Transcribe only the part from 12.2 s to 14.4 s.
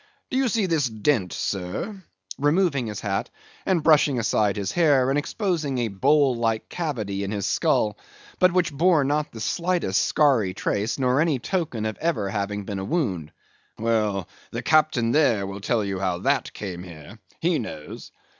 having been a wound—"Well,